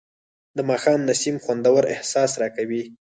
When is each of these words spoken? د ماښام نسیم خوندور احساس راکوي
د 0.57 0.59
ماښام 0.69 0.99
نسیم 1.09 1.35
خوندور 1.43 1.83
احساس 1.93 2.31
راکوي 2.41 2.83